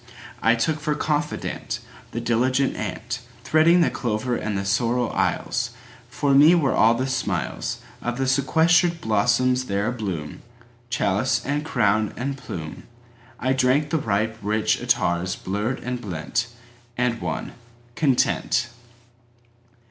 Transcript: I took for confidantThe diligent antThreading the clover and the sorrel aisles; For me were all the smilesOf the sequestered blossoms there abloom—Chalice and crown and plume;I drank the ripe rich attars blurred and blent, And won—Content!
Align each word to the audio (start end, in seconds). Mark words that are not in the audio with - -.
I 0.41 0.55
took 0.55 0.79
for 0.79 0.95
confidantThe 0.95 1.79
diligent 2.23 2.73
antThreading 2.73 3.83
the 3.83 3.91
clover 3.91 4.35
and 4.35 4.57
the 4.57 4.65
sorrel 4.65 5.11
aisles; 5.11 5.69
For 6.09 6.33
me 6.33 6.55
were 6.55 6.73
all 6.73 6.95
the 6.95 7.05
smilesOf 7.05 7.75
the 8.17 8.25
sequestered 8.25 8.99
blossoms 8.99 9.65
there 9.65 9.85
abloom—Chalice 9.93 11.45
and 11.45 11.63
crown 11.63 12.15
and 12.17 12.35
plume;I 12.35 13.53
drank 13.53 13.91
the 13.91 13.99
ripe 13.99 14.39
rich 14.41 14.79
attars 14.81 15.35
blurred 15.35 15.79
and 15.83 16.01
blent, 16.01 16.47
And 16.97 17.21
won—Content! 17.21 18.69